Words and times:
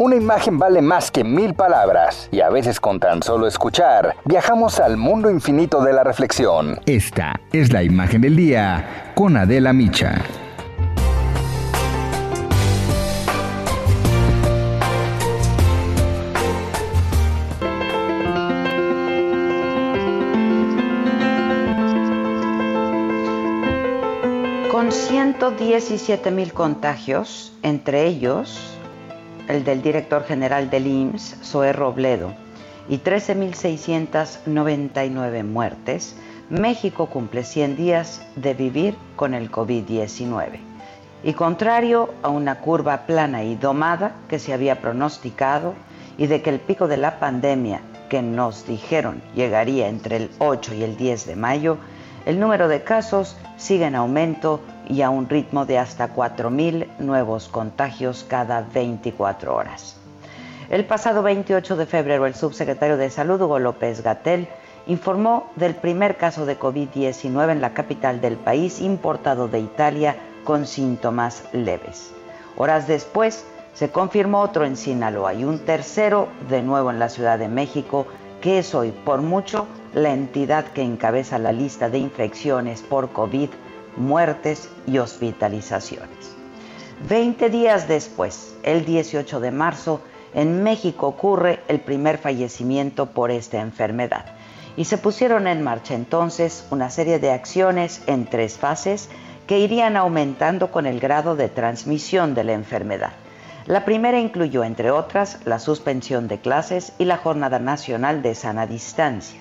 Una 0.00 0.16
imagen 0.16 0.58
vale 0.58 0.80
más 0.80 1.10
que 1.10 1.24
mil 1.24 1.52
palabras, 1.52 2.30
y 2.32 2.40
a 2.40 2.48
veces 2.48 2.80
con 2.80 2.98
tan 2.98 3.22
solo 3.22 3.46
escuchar, 3.46 4.16
viajamos 4.24 4.80
al 4.80 4.96
mundo 4.96 5.28
infinito 5.28 5.84
de 5.84 5.92
la 5.92 6.02
reflexión. 6.02 6.80
Esta 6.86 7.38
es 7.52 7.70
la 7.70 7.82
imagen 7.82 8.22
del 8.22 8.34
día 8.34 9.12
con 9.14 9.36
Adela 9.36 9.74
Micha. 9.74 10.22
Con 24.72 24.90
117 24.90 26.30
mil 26.30 26.54
contagios, 26.54 27.52
entre 27.62 28.06
ellos 28.06 28.79
el 29.50 29.64
del 29.64 29.82
director 29.82 30.24
general 30.24 30.70
del 30.70 30.86
IMSS, 30.86 31.38
Zoé 31.42 31.72
Robledo, 31.72 32.32
y 32.88 32.98
13.699 32.98 35.44
muertes, 35.44 36.14
México 36.48 37.06
cumple 37.06 37.42
100 37.44 37.76
días 37.76 38.22
de 38.36 38.54
vivir 38.54 38.94
con 39.16 39.34
el 39.34 39.50
COVID-19. 39.50 40.60
Y 41.22 41.34
contrario 41.34 42.14
a 42.22 42.28
una 42.28 42.60
curva 42.60 43.06
plana 43.06 43.44
y 43.44 43.54
domada 43.54 44.16
que 44.28 44.38
se 44.38 44.52
había 44.52 44.80
pronosticado 44.80 45.74
y 46.16 46.26
de 46.26 46.42
que 46.42 46.50
el 46.50 46.60
pico 46.60 46.88
de 46.88 46.96
la 46.96 47.20
pandemia 47.20 47.82
que 48.08 48.22
nos 48.22 48.66
dijeron 48.66 49.22
llegaría 49.34 49.88
entre 49.88 50.16
el 50.16 50.30
8 50.38 50.74
y 50.74 50.82
el 50.82 50.96
10 50.96 51.26
de 51.26 51.36
mayo, 51.36 51.76
el 52.26 52.40
número 52.40 52.68
de 52.68 52.82
casos 52.82 53.36
sigue 53.56 53.86
en 53.86 53.94
aumento 53.94 54.60
y 54.90 55.02
a 55.02 55.10
un 55.10 55.28
ritmo 55.28 55.66
de 55.66 55.78
hasta 55.78 56.14
4.000 56.14 56.98
nuevos 56.98 57.48
contagios 57.48 58.26
cada 58.28 58.62
24 58.62 59.54
horas. 59.54 59.96
El 60.68 60.84
pasado 60.84 61.22
28 61.22 61.76
de 61.76 61.86
febrero, 61.86 62.26
el 62.26 62.34
subsecretario 62.34 62.96
de 62.96 63.10
Salud, 63.10 63.40
Hugo 63.40 63.58
López 63.58 64.02
Gatel, 64.02 64.48
informó 64.86 65.50
del 65.56 65.74
primer 65.76 66.16
caso 66.16 66.44
de 66.44 66.58
COVID-19 66.58 67.52
en 67.52 67.60
la 67.60 67.72
capital 67.72 68.20
del 68.20 68.36
país, 68.36 68.80
importado 68.80 69.46
de 69.46 69.60
Italia, 69.60 70.16
con 70.44 70.66
síntomas 70.66 71.44
leves. 71.52 72.12
Horas 72.56 72.88
después, 72.88 73.44
se 73.74 73.90
confirmó 73.90 74.40
otro 74.40 74.64
en 74.64 74.76
Sinaloa 74.76 75.34
y 75.34 75.44
un 75.44 75.60
tercero 75.60 76.28
de 76.48 76.62
nuevo 76.62 76.90
en 76.90 76.98
la 76.98 77.08
Ciudad 77.08 77.38
de 77.38 77.48
México, 77.48 78.06
que 78.40 78.58
es 78.58 78.74
hoy, 78.74 78.90
por 78.90 79.22
mucho, 79.22 79.66
la 79.94 80.12
entidad 80.12 80.64
que 80.66 80.82
encabeza 80.82 81.38
la 81.38 81.52
lista 81.52 81.88
de 81.88 81.98
infecciones 81.98 82.82
por 82.82 83.10
COVID, 83.10 83.50
muertes 83.96 84.68
y 84.86 84.98
hospitalizaciones. 84.98 86.36
Veinte 87.08 87.48
días 87.50 87.88
después, 87.88 88.54
el 88.62 88.84
18 88.84 89.40
de 89.40 89.50
marzo, 89.50 90.00
en 90.34 90.62
México 90.62 91.06
ocurre 91.08 91.60
el 91.68 91.80
primer 91.80 92.18
fallecimiento 92.18 93.06
por 93.06 93.30
esta 93.30 93.60
enfermedad 93.60 94.26
y 94.76 94.84
se 94.84 94.98
pusieron 94.98 95.46
en 95.46 95.62
marcha 95.62 95.94
entonces 95.94 96.66
una 96.70 96.90
serie 96.90 97.18
de 97.18 97.32
acciones 97.32 98.02
en 98.06 98.26
tres 98.26 98.58
fases 98.58 99.08
que 99.46 99.58
irían 99.58 99.96
aumentando 99.96 100.70
con 100.70 100.86
el 100.86 101.00
grado 101.00 101.34
de 101.34 101.48
transmisión 101.48 102.34
de 102.34 102.44
la 102.44 102.52
enfermedad. 102.52 103.12
La 103.66 103.84
primera 103.84 104.20
incluyó, 104.20 104.64
entre 104.64 104.90
otras, 104.90 105.38
la 105.44 105.58
suspensión 105.58 106.28
de 106.28 106.38
clases 106.38 106.92
y 106.98 107.04
la 107.04 107.16
Jornada 107.16 107.58
Nacional 107.58 108.22
de 108.22 108.34
Sana 108.34 108.66
Distancia. 108.66 109.40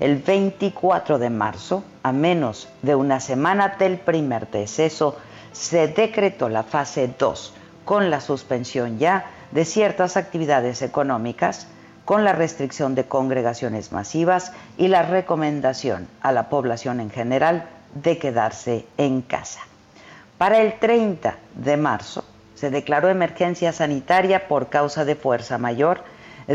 El 0.00 0.18
24 0.22 1.18
de 1.18 1.28
marzo, 1.28 1.82
a 2.04 2.12
menos 2.12 2.68
de 2.82 2.94
una 2.94 3.18
semana 3.18 3.76
del 3.80 3.98
primer 3.98 4.48
deceso, 4.48 5.16
se 5.50 5.88
decretó 5.88 6.48
la 6.48 6.62
fase 6.62 7.12
2, 7.18 7.52
con 7.84 8.08
la 8.08 8.20
suspensión 8.20 8.98
ya 9.00 9.26
de 9.50 9.64
ciertas 9.64 10.16
actividades 10.16 10.82
económicas, 10.82 11.66
con 12.04 12.24
la 12.24 12.32
restricción 12.32 12.94
de 12.94 13.06
congregaciones 13.06 13.90
masivas 13.90 14.52
y 14.76 14.86
la 14.86 15.02
recomendación 15.02 16.06
a 16.20 16.30
la 16.30 16.48
población 16.48 17.00
en 17.00 17.10
general 17.10 17.68
de 17.94 18.18
quedarse 18.18 18.86
en 18.98 19.20
casa. 19.20 19.60
Para 20.38 20.60
el 20.60 20.78
30 20.78 21.36
de 21.56 21.76
marzo 21.76 22.24
se 22.54 22.70
declaró 22.70 23.08
emergencia 23.08 23.72
sanitaria 23.72 24.46
por 24.46 24.68
causa 24.68 25.04
de 25.04 25.16
fuerza 25.16 25.58
mayor 25.58 26.04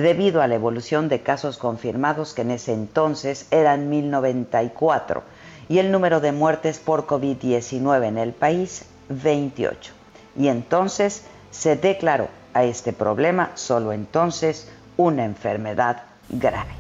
debido 0.02 0.42
a 0.42 0.48
la 0.48 0.56
evolución 0.56 1.08
de 1.08 1.22
casos 1.22 1.58
confirmados 1.58 2.34
que 2.34 2.42
en 2.42 2.52
ese 2.52 2.74
entonces 2.74 3.48
eran 3.52 3.90
1094 3.90 5.24
y 5.70 5.78
el 5.78 5.92
número 5.92 6.20
de 6.20 6.32
muertes 6.32 6.80
por 6.80 7.06
COVID-19 7.06 8.08
en 8.08 8.18
el 8.18 8.34
país 8.34 8.86
28. 9.10 9.94
Y 10.36 10.48
entonces 10.48 11.24
se 11.52 11.76
declaró 11.76 12.28
a 12.54 12.64
este 12.64 12.92
problema 12.92 13.52
solo 13.56 13.94
entonces 13.94 14.70
una 14.98 15.26
enfermedad 15.26 16.04
grave. 16.30 16.74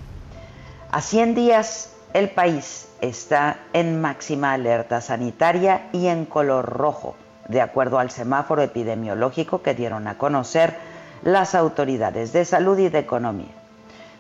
A 0.91 1.02
100 1.02 1.35
días 1.35 1.94
el 2.13 2.29
país 2.29 2.88
está 3.02 3.57
en 3.73 4.00
máxima 4.02 4.53
alerta 4.53 5.02
sanitaria 5.02 5.90
y 5.91 6.07
en 6.07 6.25
color 6.25 6.66
rojo, 6.66 7.16
de 7.47 7.62
acuerdo 7.62 8.00
al 8.00 8.12
semáforo 8.12 8.62
epidemiológico 8.62 9.62
que 9.62 9.73
dieron 9.73 10.07
a 10.07 10.18
conocer 10.18 10.75
las 11.23 11.56
autoridades 11.56 12.34
de 12.34 12.45
salud 12.45 12.78
y 12.79 12.89
de 12.89 13.00
economía. 13.00 13.53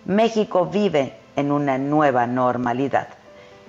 México 0.05 0.65
vive 0.65 1.13
en 1.35 1.51
una 1.51 1.77
nueva 1.77 2.27
normalidad 2.27 3.07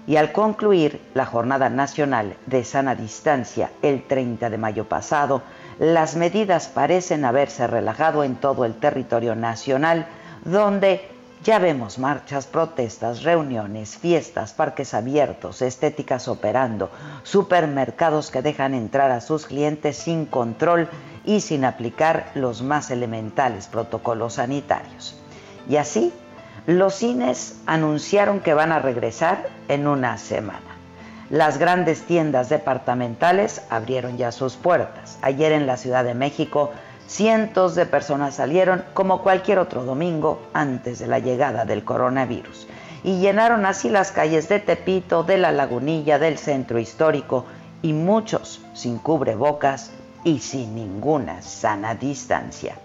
y 0.07 0.17
al 0.17 0.33
concluir 0.33 1.01
la 1.15 1.25
Jornada 1.25 1.71
Nacional 1.71 2.37
de 2.47 2.65
Sana 2.65 2.95
Distancia 2.95 3.71
el 3.83 4.03
30 4.03 4.51
de 4.51 4.59
mayo 4.59 4.85
pasado, 4.85 5.43
las 5.79 6.15
medidas 6.17 6.69
parecen 6.69 7.25
haberse 7.25 7.67
relajado 7.67 8.23
en 8.23 8.37
todo 8.37 8.65
el 8.65 8.75
territorio 8.75 9.35
nacional, 9.35 10.07
donde 10.45 11.09
ya 11.45 11.59
vemos 11.59 11.99
marchas, 11.99 12.47
protestas, 12.47 13.23
reuniones, 13.23 13.99
fiestas, 13.99 14.55
parques 14.55 14.95
abiertos, 14.95 15.61
estéticas 15.61 16.27
operando, 16.27 16.91
supermercados 17.23 18.31
que 18.31 18.41
dejan 18.41 18.73
entrar 18.73 19.11
a 19.11 19.21
sus 19.21 19.45
clientes 19.45 19.99
sin 19.99 20.25
control 20.25 20.89
y 21.27 21.43
sin 21.43 21.67
aplicar 21.67 22.31
los 22.35 22.63
más 22.63 22.91
elementales 22.91 23.67
protocolos 23.67 24.35
sanitarios. 24.35 25.21
Y 25.69 25.77
así, 25.77 26.15
los 26.67 26.95
cines 26.95 27.61
anunciaron 27.67 28.41
que 28.41 28.55
van 28.55 28.73
a 28.73 28.79
regresar 28.79 29.47
en 29.69 29.87
una 29.87 30.17
semana. 30.17 30.61
Las 31.29 31.59
grandes 31.59 32.03
tiendas 32.03 32.49
departamentales 32.49 33.63
abrieron 33.69 34.17
ya 34.17 34.33
sus 34.33 34.55
puertas. 34.57 35.19
Ayer 35.21 35.53
en 35.53 35.67
la 35.67 35.77
Ciudad 35.77 36.05
de 36.05 36.15
México, 36.15 36.71
cientos 37.07 37.75
de 37.75 37.87
personas 37.87 38.37
salieron 38.37 38.85
como 38.95 39.23
cualquier 39.23 39.59
otro 39.59 39.85
domingo 39.85 40.41
antes 40.53 40.99
de 40.99 41.07
la 41.07 41.19
llegada 41.19 41.65
del 41.65 41.85
coronavirus 41.85 42.67
y 43.05 43.19
llenaron 43.19 43.67
así 43.67 43.91
las 43.91 44.13
calles 44.13 44.49
de 44.49 44.61
Tepito, 44.61 45.23
de 45.23 45.37
la 45.37 45.53
Lagunilla, 45.53 46.19
del 46.19 46.39
centro 46.39 46.79
histórico 46.79 47.45
y 47.83 47.93
muchos 47.93 48.63
sin 48.73 48.99
cubrebocas 48.99 49.91
y 50.25 50.39
sin 50.39 50.75
ninguna 50.75 51.43
sana 51.43 51.95
distancia. 51.95 52.77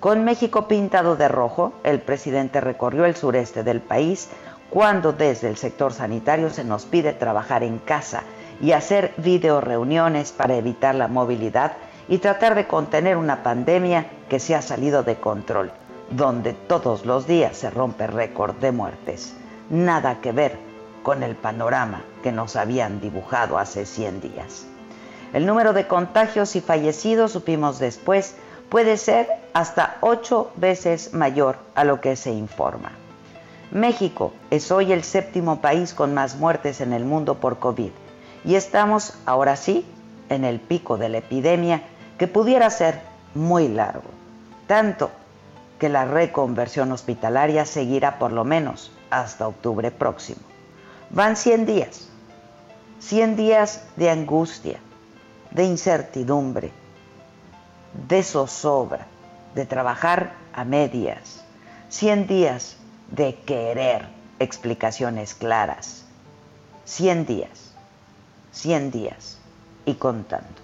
Con 0.00 0.24
México 0.24 0.66
pintado 0.66 1.16
de 1.16 1.28
rojo, 1.28 1.72
el 1.84 2.00
presidente 2.00 2.60
recorrió 2.60 3.04
el 3.04 3.14
sureste 3.14 3.62
del 3.62 3.80
país 3.80 4.28
cuando 4.70 5.12
desde 5.12 5.48
el 5.48 5.56
sector 5.56 5.92
sanitario 5.92 6.50
se 6.50 6.64
nos 6.64 6.84
pide 6.84 7.12
trabajar 7.12 7.62
en 7.62 7.78
casa 7.78 8.24
y 8.60 8.72
hacer 8.72 9.14
videoreuniones 9.18 10.32
para 10.32 10.56
evitar 10.56 10.96
la 10.96 11.06
movilidad 11.06 11.74
y 12.08 12.18
tratar 12.18 12.54
de 12.54 12.66
contener 12.66 13.16
una 13.16 13.42
pandemia 13.42 14.06
que 14.28 14.38
se 14.38 14.54
ha 14.54 14.62
salido 14.62 15.02
de 15.02 15.16
control, 15.16 15.72
donde 16.10 16.52
todos 16.52 17.06
los 17.06 17.26
días 17.26 17.56
se 17.56 17.70
rompe 17.70 18.06
récord 18.06 18.56
de 18.56 18.72
muertes. 18.72 19.34
Nada 19.70 20.20
que 20.20 20.32
ver 20.32 20.58
con 21.02 21.22
el 21.22 21.36
panorama 21.36 22.02
que 22.22 22.32
nos 22.32 22.56
habían 22.56 23.00
dibujado 23.00 23.58
hace 23.58 23.86
100 23.86 24.20
días. 24.20 24.66
El 25.32 25.46
número 25.46 25.72
de 25.72 25.86
contagios 25.86 26.56
y 26.56 26.60
fallecidos, 26.60 27.32
supimos 27.32 27.78
después, 27.78 28.36
puede 28.68 28.96
ser 28.96 29.28
hasta 29.52 29.96
ocho 30.00 30.50
veces 30.56 31.12
mayor 31.12 31.56
a 31.74 31.84
lo 31.84 32.00
que 32.00 32.16
se 32.16 32.32
informa. 32.32 32.92
México 33.70 34.32
es 34.50 34.70
hoy 34.70 34.92
el 34.92 35.02
séptimo 35.02 35.60
país 35.60 35.94
con 35.94 36.14
más 36.14 36.36
muertes 36.36 36.80
en 36.80 36.92
el 36.92 37.04
mundo 37.04 37.36
por 37.36 37.58
COVID 37.58 37.90
y 38.44 38.54
estamos, 38.54 39.14
ahora 39.26 39.56
sí, 39.56 39.84
en 40.28 40.44
el 40.44 40.60
pico 40.60 40.96
de 40.96 41.08
la 41.08 41.18
epidemia 41.18 41.82
que 42.18 42.28
pudiera 42.28 42.70
ser 42.70 43.00
muy 43.34 43.68
largo, 43.68 44.10
tanto 44.66 45.10
que 45.78 45.88
la 45.88 46.04
reconversión 46.04 46.92
hospitalaria 46.92 47.66
seguirá 47.66 48.18
por 48.18 48.32
lo 48.32 48.44
menos 48.44 48.92
hasta 49.10 49.48
octubre 49.48 49.90
próximo. 49.90 50.40
Van 51.10 51.36
100 51.36 51.66
días, 51.66 52.08
100 53.00 53.36
días 53.36 53.82
de 53.96 54.10
angustia, 54.10 54.78
de 55.50 55.64
incertidumbre, 55.64 56.72
de 58.08 58.22
zozobra, 58.22 59.06
de 59.54 59.66
trabajar 59.66 60.32
a 60.52 60.64
medias, 60.64 61.44
100 61.90 62.26
días 62.26 62.76
de 63.10 63.36
querer 63.36 64.06
explicaciones 64.38 65.34
claras, 65.34 66.04
100 66.86 67.26
días, 67.26 67.74
100 68.52 68.90
días 68.90 69.38
y 69.86 69.94
contando. 69.94 70.63